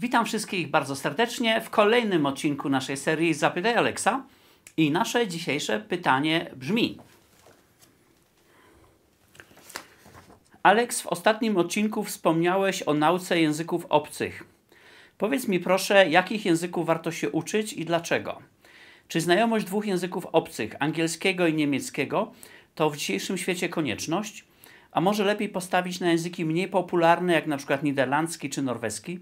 Witam 0.00 0.24
wszystkich 0.24 0.70
bardzo 0.70 0.96
serdecznie 0.96 1.60
w 1.60 1.70
kolejnym 1.70 2.26
odcinku 2.26 2.68
naszej 2.68 2.96
serii 2.96 3.34
Zapytaj 3.34 3.74
Alexa. 3.74 4.24
I 4.76 4.90
nasze 4.90 5.28
dzisiejsze 5.28 5.80
pytanie 5.80 6.50
brzmi: 6.56 6.98
Alex, 10.62 11.00
w 11.00 11.06
ostatnim 11.06 11.56
odcinku 11.56 12.04
wspomniałeś 12.04 12.82
o 12.82 12.94
nauce 12.94 13.40
języków 13.40 13.86
obcych. 13.88 14.44
Powiedz 15.18 15.48
mi 15.48 15.60
proszę, 15.60 16.08
jakich 16.08 16.46
języków 16.46 16.86
warto 16.86 17.12
się 17.12 17.30
uczyć 17.30 17.72
i 17.72 17.84
dlaczego? 17.84 18.38
Czy 19.08 19.20
znajomość 19.20 19.66
dwóch 19.66 19.86
języków 19.86 20.26
obcych, 20.26 20.74
angielskiego 20.80 21.46
i 21.46 21.54
niemieckiego, 21.54 22.32
to 22.74 22.90
w 22.90 22.96
dzisiejszym 22.96 23.38
świecie 23.38 23.68
konieczność? 23.68 24.44
A 24.92 25.00
może 25.00 25.24
lepiej 25.24 25.48
postawić 25.48 26.00
na 26.00 26.10
języki 26.10 26.44
mniej 26.44 26.68
popularne, 26.68 27.32
jak 27.32 27.46
na 27.46 27.56
przykład 27.56 27.82
niderlandzki 27.82 28.50
czy 28.50 28.62
norweski? 28.62 29.20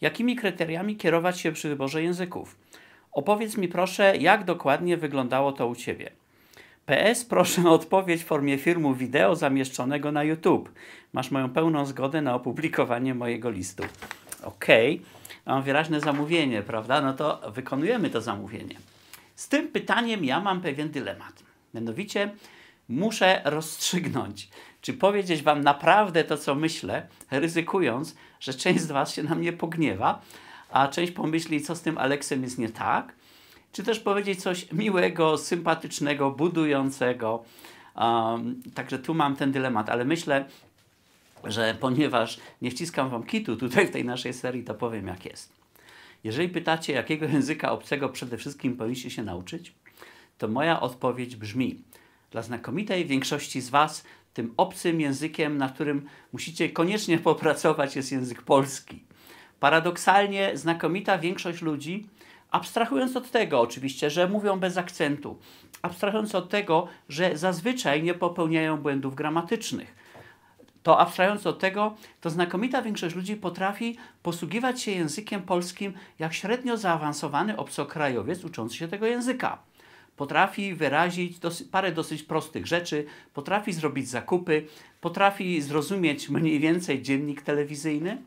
Jakimi 0.00 0.36
kryteriami 0.36 0.96
kierować 0.96 1.40
się 1.40 1.52
przy 1.52 1.68
wyborze 1.68 2.02
języków? 2.02 2.56
Opowiedz 3.12 3.56
mi 3.56 3.68
proszę, 3.68 4.16
jak 4.16 4.44
dokładnie 4.44 4.96
wyglądało 4.96 5.52
to 5.52 5.68
u 5.68 5.74
Ciebie. 5.74 6.10
PS 6.86 7.24
proszę 7.24 7.62
o 7.62 7.72
odpowiedź 7.72 8.22
w 8.22 8.26
formie 8.26 8.58
filmu 8.58 8.94
wideo 8.94 9.36
zamieszczonego 9.36 10.12
na 10.12 10.24
YouTube. 10.24 10.72
Masz 11.12 11.30
moją 11.30 11.50
pełną 11.50 11.86
zgodę 11.86 12.22
na 12.22 12.34
opublikowanie 12.34 13.14
mojego 13.14 13.50
listu. 13.50 13.82
Okej, 14.42 14.94
okay. 14.94 15.54
mam 15.54 15.62
wyraźne 15.62 16.00
zamówienie, 16.00 16.62
prawda? 16.62 17.00
No 17.00 17.12
to 17.12 17.50
wykonujemy 17.54 18.10
to 18.10 18.20
zamówienie. 18.20 18.76
Z 19.34 19.48
tym 19.48 19.68
pytaniem 19.68 20.24
ja 20.24 20.40
mam 20.40 20.60
pewien 20.60 20.90
dylemat. 20.90 21.42
Mianowicie 21.74 22.30
muszę 22.88 23.40
rozstrzygnąć, 23.44 24.48
czy 24.86 24.94
powiedzieć 24.94 25.42
Wam 25.42 25.60
naprawdę 25.60 26.24
to, 26.24 26.38
co 26.38 26.54
myślę, 26.54 27.06
ryzykując, 27.30 28.16
że 28.40 28.54
część 28.54 28.80
z 28.80 28.86
Was 28.86 29.14
się 29.14 29.22
na 29.22 29.34
mnie 29.34 29.52
pogniewa, 29.52 30.22
a 30.70 30.88
część 30.88 31.12
pomyśli, 31.12 31.60
co 31.60 31.76
z 31.76 31.80
tym 31.80 31.98
Aleksem 31.98 32.42
jest 32.42 32.58
nie 32.58 32.68
tak, 32.68 33.12
czy 33.72 33.82
też 33.82 34.00
powiedzieć 34.00 34.42
coś 34.42 34.72
miłego, 34.72 35.38
sympatycznego, 35.38 36.30
budującego. 36.30 37.44
Um, 37.96 38.62
także 38.74 38.98
tu 38.98 39.14
mam 39.14 39.36
ten 39.36 39.52
dylemat, 39.52 39.90
ale 39.90 40.04
myślę, 40.04 40.44
że 41.44 41.76
ponieważ 41.80 42.40
nie 42.62 42.70
wciskam 42.70 43.10
Wam 43.10 43.22
kitu 43.22 43.56
tutaj 43.56 43.86
w 43.86 43.90
tej 43.90 44.04
naszej 44.04 44.34
serii, 44.34 44.64
to 44.64 44.74
powiem 44.74 45.06
jak 45.06 45.24
jest. 45.24 45.52
Jeżeli 46.24 46.48
pytacie, 46.48 46.92
jakiego 46.92 47.26
języka 47.26 47.72
obcego 47.72 48.08
przede 48.08 48.36
wszystkim 48.36 48.76
powinniście 48.76 49.10
się 49.10 49.22
nauczyć, 49.22 49.72
to 50.38 50.48
moja 50.48 50.80
odpowiedź 50.80 51.36
brzmi: 51.36 51.82
dla 52.30 52.42
znakomitej 52.42 53.06
większości 53.06 53.60
z 53.60 53.70
Was 53.70 54.04
tym 54.36 54.54
obcym 54.56 55.00
językiem, 55.00 55.58
na 55.58 55.68
którym 55.68 56.06
musicie 56.32 56.70
koniecznie 56.70 57.18
popracować, 57.28 57.96
jest 57.96 58.12
język 58.12 58.42
polski. 58.42 59.04
Paradoksalnie 59.60 60.56
znakomita 60.56 61.18
większość 61.18 61.62
ludzi, 61.62 62.08
abstrahując 62.50 63.16
od 63.16 63.30
tego 63.30 63.60
oczywiście, 63.60 64.10
że 64.10 64.28
mówią 64.28 64.60
bez 64.60 64.76
akcentu, 64.76 65.38
abstrahując 65.82 66.34
od 66.34 66.48
tego, 66.48 66.88
że 67.08 67.38
zazwyczaj 67.38 68.02
nie 68.02 68.14
popełniają 68.14 68.76
błędów 68.76 69.14
gramatycznych, 69.14 69.96
to 70.82 71.00
abstrahując 71.00 71.46
od 71.46 71.58
tego, 71.58 71.94
to 72.20 72.30
znakomita 72.30 72.82
większość 72.82 73.16
ludzi 73.16 73.36
potrafi 73.36 73.96
posługiwać 74.22 74.82
się 74.82 74.90
językiem 74.90 75.42
polskim 75.42 75.92
jak 76.18 76.34
średnio 76.34 76.76
zaawansowany 76.76 77.56
obcokrajowiec 77.56 78.44
uczący 78.44 78.76
się 78.76 78.88
tego 78.88 79.06
języka 79.06 79.58
potrafi 80.16 80.74
wyrazić 80.74 81.38
parę 81.70 81.92
dosyć 81.92 82.22
prostych 82.22 82.66
rzeczy, 82.66 83.04
potrafi 83.34 83.72
zrobić 83.72 84.08
zakupy, 84.08 84.66
potrafi 85.00 85.62
zrozumieć 85.62 86.28
mniej 86.28 86.60
więcej 86.60 87.02
dziennik 87.02 87.42
telewizyjny, 87.42 88.18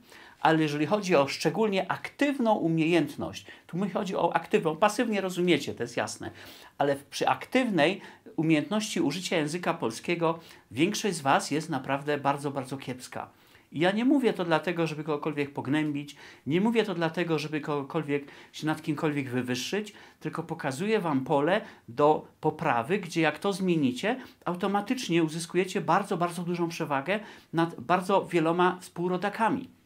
ale 0.42 0.62
jeżeli 0.62 0.86
chodzi 0.86 1.16
o 1.16 1.28
szczególnie 1.28 1.92
aktywną 1.92 2.56
umiejętność, 2.56 3.46
tu 3.68 3.78
mi 3.78 3.90
chodzi 3.90 4.16
o 4.16 4.36
aktywną, 4.36 4.76
pasywnie 4.76 5.22
rozumiecie, 5.22 5.74
to 5.74 5.84
jest 5.84 5.98
jasne, 5.98 6.32
ale 6.78 6.96
przy 6.96 7.28
aktywnej 7.28 8.02
umiejętności 8.36 9.02
użycia 9.02 9.38
języka 9.38 9.74
polskiego 9.74 10.40
większość 10.72 11.16
z 11.16 11.22
Was 11.22 11.52
jest 11.52 11.70
naprawdę 11.70 12.18
bardzo, 12.18 12.52
bardzo 12.52 12.78
kiepska. 12.78 13.30
Ja 13.72 13.92
nie 13.92 14.06
mówię 14.06 14.34
to 14.34 14.46
dlatego, 14.46 14.88
żeby 14.88 15.04
kogokolwiek 15.04 15.54
pognębić, 15.54 16.16
nie 16.48 16.62
mówię 16.62 16.84
to 16.84 16.96
dlatego, 16.96 17.40
żeby 17.40 17.62
kogokolwiek 17.62 18.24
się 18.52 18.68
nad 18.68 18.82
kimkolwiek 18.82 19.30
wywyższyć, 19.30 19.94
tylko 20.20 20.44
pokazuję 20.44 21.00
Wam 21.00 21.24
pole 21.26 21.62
do 21.88 22.28
poprawy, 22.42 23.00
gdzie 23.00 23.22
jak 23.22 23.40
to 23.40 23.54
zmienicie, 23.54 24.20
automatycznie 24.46 25.24
uzyskujecie 25.24 25.82
bardzo, 25.82 26.18
bardzo 26.18 26.44
dużą 26.44 26.70
przewagę 26.70 27.20
nad 27.54 27.80
bardzo 27.80 28.26
wieloma 28.26 28.78
współrodakami. 28.82 29.79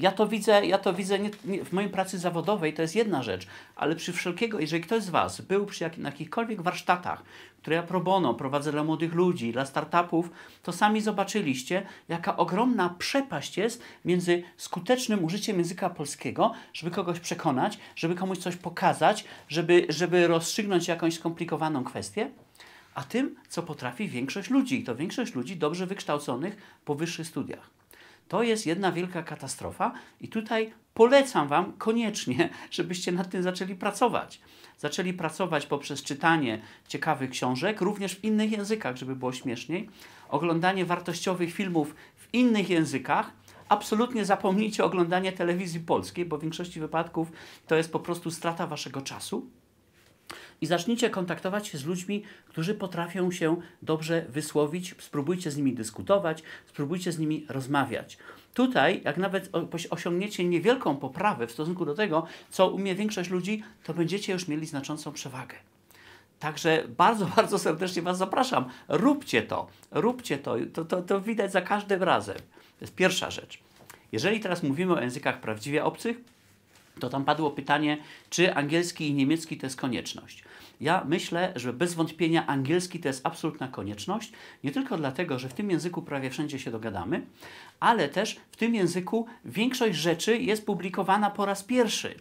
Ja 0.00 0.12
to 0.12 0.26
widzę, 0.26 0.66
ja 0.66 0.78
to 0.78 0.94
widzę 0.94 1.18
nie, 1.18 1.30
nie, 1.44 1.64
w 1.64 1.72
mojej 1.72 1.90
pracy 1.90 2.18
zawodowej, 2.18 2.74
to 2.74 2.82
jest 2.82 2.96
jedna 2.96 3.22
rzecz, 3.22 3.46
ale 3.76 3.96
przy 3.96 4.12
wszelkiego, 4.12 4.60
jeżeli 4.60 4.82
ktoś 4.82 5.02
z 5.02 5.10
Was 5.10 5.40
był 5.40 5.66
przy 5.66 5.84
jak, 5.84 5.98
na 5.98 6.08
jakichkolwiek 6.08 6.62
warsztatach, 6.62 7.22
które 7.58 7.76
ja 7.76 7.82
pro 7.82 8.00
bono 8.00 8.34
prowadzę 8.34 8.72
dla 8.72 8.84
młodych 8.84 9.14
ludzi, 9.14 9.52
dla 9.52 9.66
startupów, 9.66 10.30
to 10.62 10.72
sami 10.72 11.00
zobaczyliście, 11.00 11.86
jaka 12.08 12.36
ogromna 12.36 12.94
przepaść 12.98 13.56
jest 13.56 13.82
między 14.04 14.42
skutecznym 14.56 15.24
użyciem 15.24 15.58
języka 15.58 15.90
polskiego, 15.90 16.52
żeby 16.72 16.90
kogoś 16.90 17.20
przekonać, 17.20 17.78
żeby 17.96 18.14
komuś 18.14 18.38
coś 18.38 18.56
pokazać, 18.56 19.24
żeby, 19.48 19.86
żeby 19.88 20.26
rozstrzygnąć 20.26 20.88
jakąś 20.88 21.14
skomplikowaną 21.14 21.84
kwestię, 21.84 22.30
a 22.94 23.02
tym, 23.04 23.36
co 23.48 23.62
potrafi 23.62 24.08
większość 24.08 24.50
ludzi. 24.50 24.80
I 24.80 24.84
to 24.84 24.96
większość 24.96 25.34
ludzi 25.34 25.56
dobrze 25.56 25.86
wykształconych 25.86 26.56
po 26.84 26.94
wyższych 26.94 27.26
studiach. 27.26 27.79
To 28.30 28.42
jest 28.42 28.66
jedna 28.66 28.92
wielka 28.92 29.22
katastrofa 29.22 29.92
i 30.20 30.28
tutaj 30.28 30.72
polecam 30.94 31.48
Wam 31.48 31.72
koniecznie, 31.72 32.48
żebyście 32.70 33.12
nad 33.12 33.30
tym 33.30 33.42
zaczęli 33.42 33.74
pracować. 33.74 34.40
Zaczęli 34.78 35.12
pracować 35.12 35.66
poprzez 35.66 36.02
czytanie 36.02 36.60
ciekawych 36.88 37.30
książek, 37.30 37.80
również 37.80 38.14
w 38.14 38.24
innych 38.24 38.52
językach, 38.52 38.96
żeby 38.96 39.16
było 39.16 39.32
śmieszniej, 39.32 39.88
oglądanie 40.28 40.84
wartościowych 40.84 41.52
filmów 41.52 41.94
w 42.16 42.34
innych 42.34 42.70
językach. 42.70 43.32
Absolutnie 43.68 44.24
zapomnijcie 44.24 44.84
o 44.84 44.86
oglądaniu 44.86 45.32
telewizji 45.32 45.80
polskiej, 45.80 46.24
bo 46.24 46.38
w 46.38 46.42
większości 46.42 46.80
wypadków 46.80 47.32
to 47.66 47.76
jest 47.76 47.92
po 47.92 48.00
prostu 48.00 48.30
strata 48.30 48.66
Waszego 48.66 49.02
czasu 49.02 49.50
i 50.60 50.66
zacznijcie 50.66 51.10
kontaktować 51.10 51.68
się 51.68 51.78
z 51.78 51.84
ludźmi, 51.84 52.22
którzy 52.48 52.74
potrafią 52.74 53.30
się 53.30 53.56
dobrze 53.82 54.24
wysłowić. 54.28 54.94
Spróbujcie 54.98 55.50
z 55.50 55.56
nimi 55.56 55.72
dyskutować, 55.72 56.42
spróbujcie 56.66 57.12
z 57.12 57.18
nimi 57.18 57.46
rozmawiać. 57.48 58.18
Tutaj, 58.54 59.00
jak 59.04 59.16
nawet 59.16 59.50
osiągniecie 59.90 60.44
niewielką 60.44 60.96
poprawę 60.96 61.46
w 61.46 61.52
stosunku 61.52 61.84
do 61.84 61.94
tego, 61.94 62.26
co 62.50 62.70
umie 62.70 62.94
większość 62.94 63.30
ludzi, 63.30 63.62
to 63.84 63.94
będziecie 63.94 64.32
już 64.32 64.48
mieli 64.48 64.66
znaczącą 64.66 65.12
przewagę. 65.12 65.54
Także 66.38 66.84
bardzo, 66.96 67.26
bardzo 67.36 67.58
serdecznie 67.58 68.02
Was 68.02 68.18
zapraszam. 68.18 68.64
Róbcie 68.88 69.42
to, 69.42 69.68
róbcie 69.90 70.38
to. 70.38 70.56
To, 70.72 70.84
to, 70.84 71.02
to 71.02 71.20
widać 71.20 71.52
za 71.52 71.60
każdym 71.60 72.02
razem. 72.02 72.36
To 72.78 72.84
jest 72.84 72.94
pierwsza 72.94 73.30
rzecz. 73.30 73.58
Jeżeli 74.12 74.40
teraz 74.40 74.62
mówimy 74.62 74.94
o 74.94 75.00
językach 75.00 75.40
prawdziwie 75.40 75.84
obcych, 75.84 76.20
to 77.00 77.08
tam 77.08 77.24
padło 77.24 77.50
pytanie, 77.50 77.98
czy 78.30 78.54
angielski 78.54 79.08
i 79.08 79.14
niemiecki 79.14 79.56
to 79.56 79.66
jest 79.66 79.76
konieczność. 79.76 80.44
Ja 80.80 81.04
myślę, 81.08 81.52
że 81.56 81.72
bez 81.72 81.94
wątpienia 81.94 82.46
angielski 82.46 83.00
to 83.00 83.08
jest 83.08 83.26
absolutna 83.26 83.68
konieczność, 83.68 84.32
nie 84.64 84.72
tylko 84.72 84.96
dlatego, 84.96 85.38
że 85.38 85.48
w 85.48 85.54
tym 85.54 85.70
języku 85.70 86.02
prawie 86.02 86.30
wszędzie 86.30 86.58
się 86.58 86.70
dogadamy, 86.70 87.22
ale 87.80 88.08
też 88.08 88.40
w 88.50 88.56
tym 88.56 88.74
języku 88.74 89.26
większość 89.44 89.98
rzeczy 89.98 90.38
jest 90.38 90.66
publikowana 90.66 91.30
po 91.30 91.46
raz 91.46 91.64
pierwszy. 91.64 92.14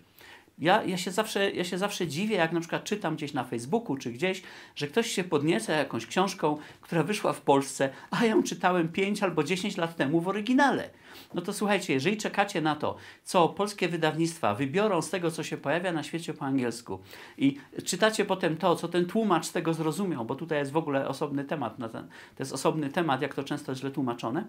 Ja, 0.59 0.83
ja, 0.83 0.97
się 0.97 1.11
zawsze, 1.11 1.51
ja 1.51 1.63
się 1.63 1.77
zawsze 1.77 2.07
dziwię, 2.07 2.35
jak 2.35 2.51
na 2.51 2.59
przykład 2.59 2.83
czytam 2.83 3.15
gdzieś 3.15 3.33
na 3.33 3.43
Facebooku 3.43 3.97
czy 3.97 4.11
gdzieś, 4.11 4.41
że 4.75 4.87
ktoś 4.87 5.11
się 5.11 5.23
podnieca 5.23 5.73
jakąś 5.73 6.05
książką, 6.05 6.57
która 6.81 7.03
wyszła 7.03 7.33
w 7.33 7.41
Polsce, 7.41 7.89
a 8.11 8.23
ja 8.25 8.29
ją 8.29 8.43
czytałem 8.43 8.89
5 8.89 9.23
albo 9.23 9.43
10 9.43 9.77
lat 9.77 9.95
temu 9.95 10.21
w 10.21 10.27
oryginale. 10.27 10.89
No 11.33 11.41
to 11.41 11.53
słuchajcie, 11.53 11.93
jeżeli 11.93 12.17
czekacie 12.17 12.61
na 12.61 12.75
to, 12.75 12.95
co 13.23 13.49
polskie 13.49 13.87
wydawnictwa 13.87 14.55
wybiorą 14.55 15.01
z 15.01 15.09
tego, 15.09 15.31
co 15.31 15.43
się 15.43 15.57
pojawia 15.57 15.91
na 15.91 16.03
świecie 16.03 16.33
po 16.33 16.45
angielsku 16.45 16.99
i 17.37 17.57
czytacie 17.85 18.25
potem 18.25 18.57
to, 18.57 18.75
co 18.75 18.87
ten 18.87 19.05
tłumacz 19.05 19.45
z 19.45 19.51
tego 19.51 19.73
zrozumiał, 19.73 20.25
bo 20.25 20.35
tutaj 20.35 20.59
jest 20.59 20.71
w 20.71 20.77
ogóle 20.77 21.07
osobny 21.07 21.43
temat, 21.43 21.79
na 21.79 21.89
ten, 21.89 22.07
to 22.07 22.43
jest 22.43 22.53
osobny 22.53 22.89
temat, 22.89 23.21
jak 23.21 23.35
to 23.35 23.43
często 23.43 23.75
źle 23.75 23.91
tłumaczone, 23.91 24.45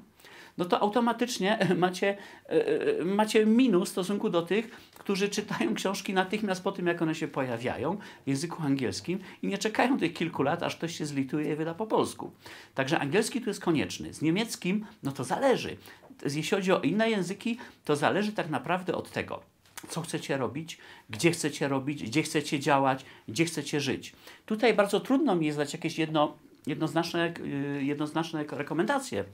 no 0.58 0.64
to 0.64 0.80
automatycznie 0.80 1.58
macie, 1.76 2.16
e, 2.48 2.98
e, 3.00 3.04
macie 3.04 3.46
minus 3.46 3.88
w 3.88 3.92
stosunku 3.92 4.30
do 4.30 4.42
tych, 4.42 4.70
którzy 4.98 5.28
czytają 5.28 5.74
książki 5.74 6.14
natychmiast 6.14 6.64
po 6.64 6.72
tym, 6.72 6.86
jak 6.86 7.02
one 7.02 7.14
się 7.14 7.28
pojawiają 7.28 7.96
w 8.24 8.28
języku 8.28 8.62
angielskim 8.62 9.18
i 9.42 9.46
nie 9.46 9.58
czekają 9.58 9.98
tych 9.98 10.12
kilku 10.12 10.42
lat, 10.42 10.62
aż 10.62 10.76
ktoś 10.76 10.98
się 10.98 11.06
zlituje 11.06 11.52
i 11.52 11.56
wyda 11.56 11.74
po 11.74 11.86
polsku. 11.86 12.30
Także 12.74 12.98
angielski 12.98 13.40
tu 13.40 13.50
jest 13.50 13.60
konieczny. 13.60 14.14
Z 14.14 14.22
niemieckim, 14.22 14.86
no 15.02 15.12
to 15.12 15.24
zależy. 15.24 15.76
Jeśli 16.24 16.56
chodzi 16.56 16.72
o 16.72 16.80
inne 16.80 17.10
języki, 17.10 17.58
to 17.84 17.96
zależy 17.96 18.32
tak 18.32 18.50
naprawdę 18.50 18.94
od 18.94 19.10
tego, 19.10 19.40
co 19.88 20.00
chcecie 20.00 20.36
robić, 20.36 20.78
gdzie 21.10 21.30
chcecie 21.30 21.68
robić, 21.68 22.02
gdzie 22.02 22.22
chcecie 22.22 22.60
działać, 22.60 23.04
gdzie 23.28 23.44
chcecie 23.44 23.80
żyć. 23.80 24.12
Tutaj 24.46 24.74
bardzo 24.74 25.00
trudno 25.00 25.36
mi 25.36 25.46
jest 25.46 25.58
dać 25.58 25.72
jakieś 25.72 25.98
jedno, 25.98 26.36
jednoznaczne, 26.66 27.34
y, 27.40 27.82
jednoznaczne 27.84 28.44
rekomendacje. 28.50 29.24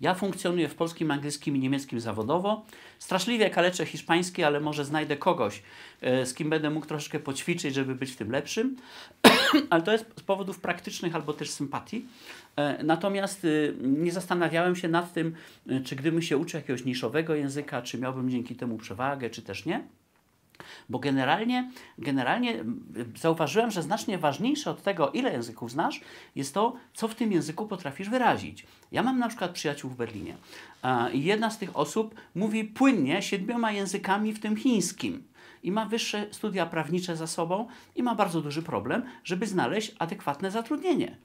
Ja 0.00 0.14
funkcjonuję 0.14 0.68
w 0.68 0.74
polskim, 0.74 1.10
angielskim 1.10 1.56
i 1.56 1.58
niemieckim 1.58 2.00
zawodowo. 2.00 2.64
Straszliwie 2.98 3.50
kaleczę 3.50 3.86
hiszpański, 3.86 4.44
ale 4.44 4.60
może 4.60 4.84
znajdę 4.84 5.16
kogoś, 5.16 5.62
e, 6.00 6.26
z 6.26 6.34
kim 6.34 6.50
będę 6.50 6.70
mógł 6.70 6.86
troszeczkę 6.86 7.18
poćwiczyć, 7.18 7.74
żeby 7.74 7.94
być 7.94 8.10
w 8.10 8.16
tym 8.16 8.30
lepszym. 8.30 8.76
ale 9.70 9.82
to 9.82 9.92
jest 9.92 10.04
z 10.18 10.22
powodów 10.22 10.60
praktycznych 10.60 11.14
albo 11.14 11.32
też 11.32 11.50
sympatii. 11.50 12.06
E, 12.56 12.82
natomiast 12.84 13.44
y, 13.44 13.74
nie 13.80 14.12
zastanawiałem 14.12 14.76
się 14.76 14.88
nad 14.88 15.12
tym, 15.12 15.34
y, 15.70 15.80
czy 15.80 15.96
gdybym 15.96 16.22
się 16.22 16.36
uczył 16.36 16.60
jakiegoś 16.60 16.84
niszowego 16.84 17.34
języka, 17.34 17.82
czy 17.82 17.98
miałbym 17.98 18.30
dzięki 18.30 18.56
temu 18.56 18.76
przewagę, 18.76 19.30
czy 19.30 19.42
też 19.42 19.66
nie. 19.66 19.84
Bo 20.88 20.98
generalnie, 20.98 21.70
generalnie 21.98 22.64
zauważyłem, 23.16 23.70
że 23.70 23.82
znacznie 23.82 24.18
ważniejsze 24.18 24.70
od 24.70 24.82
tego, 24.82 25.10
ile 25.10 25.32
języków 25.32 25.70
znasz, 25.70 26.00
jest 26.36 26.54
to, 26.54 26.76
co 26.94 27.08
w 27.08 27.14
tym 27.14 27.32
języku 27.32 27.66
potrafisz 27.66 28.08
wyrazić. 28.08 28.66
Ja 28.92 29.02
mam 29.02 29.18
na 29.18 29.28
przykład 29.28 29.50
przyjaciół 29.50 29.90
w 29.90 29.96
Berlinie 29.96 30.36
i 31.12 31.24
jedna 31.24 31.50
z 31.50 31.58
tych 31.58 31.76
osób 31.76 32.14
mówi 32.34 32.64
płynnie 32.64 33.22
siedmioma 33.22 33.72
językami, 33.72 34.32
w 34.32 34.40
tym 34.40 34.56
chińskim. 34.56 35.22
I 35.62 35.72
ma 35.72 35.86
wyższe 35.86 36.26
studia 36.30 36.66
prawnicze 36.66 37.16
za 37.16 37.26
sobą 37.26 37.68
i 37.96 38.02
ma 38.02 38.14
bardzo 38.14 38.40
duży 38.40 38.62
problem, 38.62 39.02
żeby 39.24 39.46
znaleźć 39.46 39.94
adekwatne 39.98 40.50
zatrudnienie. 40.50 41.16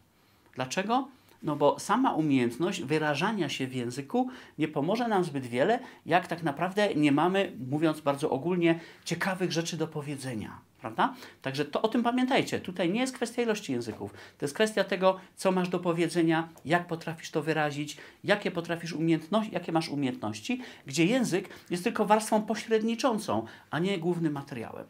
Dlaczego? 0.55 1.07
No 1.43 1.55
bo 1.55 1.79
sama 1.79 2.13
umiejętność 2.13 2.81
wyrażania 2.81 3.49
się 3.49 3.67
w 3.67 3.73
języku 3.73 4.29
nie 4.57 4.67
pomoże 4.67 5.07
nam 5.07 5.23
zbyt 5.23 5.45
wiele, 5.45 5.79
jak 6.05 6.27
tak 6.27 6.43
naprawdę 6.43 6.95
nie 6.95 7.11
mamy, 7.11 7.51
mówiąc 7.69 8.01
bardzo 8.01 8.29
ogólnie, 8.29 8.79
ciekawych 9.05 9.51
rzeczy 9.51 9.77
do 9.77 9.87
powiedzenia. 9.87 10.59
Prawda? 10.81 11.13
Także 11.41 11.65
to 11.65 11.81
o 11.81 11.87
tym 11.87 12.03
pamiętajcie. 12.03 12.59
Tutaj 12.59 12.89
nie 12.89 12.99
jest 12.99 13.15
kwestia 13.15 13.41
ilości 13.41 13.71
języków. 13.71 14.13
To 14.13 14.45
jest 14.45 14.53
kwestia 14.53 14.83
tego, 14.83 15.19
co 15.35 15.51
masz 15.51 15.69
do 15.69 15.79
powiedzenia, 15.79 16.49
jak 16.65 16.87
potrafisz 16.87 17.31
to 17.31 17.41
wyrazić, 17.41 17.97
jakie 18.23 18.51
potrafisz 18.51 18.93
umiejętności, 18.93 19.53
jakie 19.53 19.71
masz 19.71 19.89
umiejętności, 19.89 20.61
gdzie 20.85 21.05
język 21.05 21.49
jest 21.69 21.83
tylko 21.83 22.05
warstwą 22.05 22.41
pośredniczącą, 22.41 23.45
a 23.71 23.79
nie 23.79 23.97
głównym 23.97 24.33
materiałem. 24.33 24.85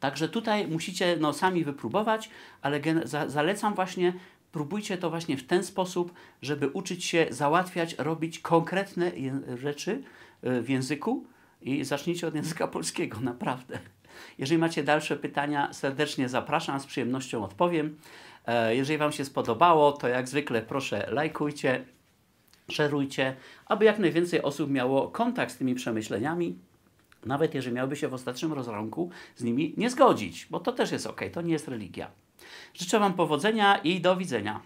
Także 0.00 0.28
tutaj 0.28 0.68
musicie 0.68 1.16
no, 1.20 1.32
sami 1.32 1.64
wypróbować, 1.64 2.30
ale 2.62 2.80
zalecam 3.26 3.74
właśnie 3.74 4.12
próbujcie 4.52 4.98
to 4.98 5.10
właśnie 5.10 5.36
w 5.36 5.46
ten 5.46 5.64
sposób, 5.64 6.12
żeby 6.42 6.68
uczyć 6.68 7.04
się 7.04 7.26
załatwiać, 7.30 7.94
robić 7.98 8.38
konkretne 8.38 9.12
rzeczy 9.54 10.02
e, 10.42 10.60
w 10.60 10.68
języku 10.68 11.24
i 11.62 11.84
zacznijcie 11.84 12.26
od 12.26 12.34
języka 12.34 12.68
polskiego, 12.76 13.20
naprawdę. 13.20 13.78
Jeżeli 14.38 14.58
macie 14.58 14.84
dalsze 14.84 15.16
pytania, 15.16 15.72
serdecznie 15.72 16.28
zapraszam, 16.28 16.80
z 16.80 16.86
przyjemnością 16.86 17.44
odpowiem. 17.44 17.98
E, 18.46 18.76
jeżeli 18.76 18.98
Wam 18.98 19.12
się 19.12 19.24
spodobało, 19.24 19.92
to 19.92 20.08
jak 20.08 20.28
zwykle 20.28 20.62
proszę 20.62 21.08
lajkujcie, 21.10 21.84
szerujcie, 22.70 23.36
aby 23.66 23.84
jak 23.84 23.98
najwięcej 23.98 24.42
osób 24.42 24.70
miało 24.70 25.08
kontakt 25.08 25.52
z 25.52 25.56
tymi 25.56 25.74
przemyśleniami, 25.74 26.58
nawet 27.26 27.54
jeżeli 27.54 27.76
miałby 27.76 27.96
się 27.96 28.08
w 28.08 28.14
ostatecznym 28.14 28.52
rozrachunku 28.52 29.10
z 29.36 29.44
nimi 29.44 29.74
nie 29.76 29.90
zgodzić, 29.90 30.46
bo 30.50 30.60
to 30.60 30.72
też 30.72 30.92
jest 30.92 31.06
ok, 31.06 31.20
to 31.32 31.42
nie 31.42 31.52
jest 31.52 31.68
religia. 31.68 32.10
Życzę 32.74 32.98
Wam 32.98 33.14
powodzenia 33.14 33.76
i 33.76 34.00
do 34.00 34.16
widzenia. 34.16 34.60